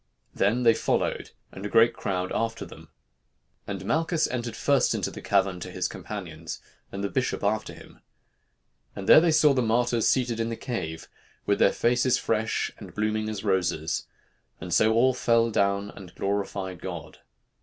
[0.33, 2.89] Then they followed, and a great crowd after them.
[3.67, 6.59] And Malchus entered first into the cavern to his companions,
[6.91, 7.99] and the bishop after him....
[8.95, 11.07] And there they saw the martyrs seated in the cave,
[11.45, 14.07] with their faces fresh and blooming as roses;
[14.69, 17.19] so all fell down and glorified God.